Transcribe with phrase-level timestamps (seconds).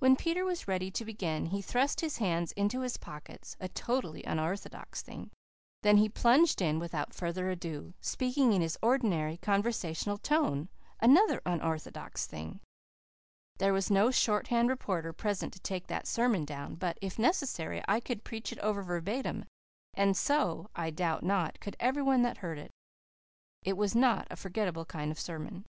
[0.00, 4.22] When Peter was ready to begin he thrust his hands into his pockets a totally
[4.22, 5.30] unorthodox thing.
[5.82, 10.68] Then he plunged in without further ado, speaking in his ordinary conversational tone
[11.00, 12.60] another unorthodox thing.
[13.56, 17.98] There was no shorthand reporter present to take that sermon down; but, if necessary, I
[17.98, 19.46] could preach it over verbatim,
[19.94, 22.72] and so, I doubt not, could everyone that heard it.
[23.62, 25.64] It was not a forgettable kind of sermon.